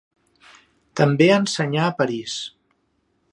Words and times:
També 1.01 1.27
ensenyà 1.35 1.85
a 1.89 1.93
París. 2.01 2.39